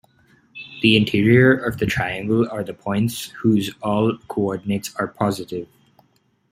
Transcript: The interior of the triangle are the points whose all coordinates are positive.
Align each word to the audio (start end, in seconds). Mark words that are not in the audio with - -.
The 0.81 0.97
interior 0.97 1.53
of 1.55 1.77
the 1.77 1.85
triangle 1.85 2.49
are 2.49 2.63
the 2.63 2.73
points 2.73 3.25
whose 3.43 3.69
all 3.83 4.17
coordinates 4.27 4.95
are 4.95 5.07
positive. 5.07 5.67